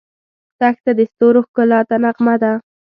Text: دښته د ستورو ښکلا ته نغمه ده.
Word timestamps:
دښته 0.59 0.91
د 0.97 1.01
ستورو 1.11 1.39
ښکلا 1.47 1.79
ته 1.89 1.95
نغمه 2.03 2.35
ده. 2.41 2.51